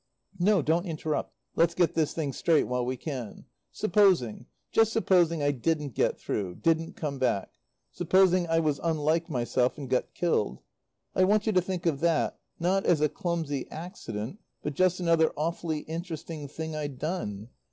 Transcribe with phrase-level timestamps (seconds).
[0.39, 1.31] "No; don't interrupt.
[1.55, 3.45] Let's get this thing straight while we can.
[3.71, 7.51] Supposing just supposing I didn't get through didn't come back
[7.91, 10.63] supposing I was unlike myself and got killed,
[11.13, 15.31] I want you to think of that, not as a clumsy accident, but just another
[15.37, 17.49] awfully interesting thing I'd done.